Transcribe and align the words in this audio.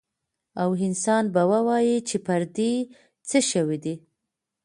او 0.61 0.69
انسان 0.87 1.23
به 1.33 1.43
ووايي 1.51 1.97
چې 2.09 2.17
پر 2.25 2.41
دې 2.55 2.71
څه 3.29 3.39
شوي 3.49 3.77
دي؟ 3.83 3.95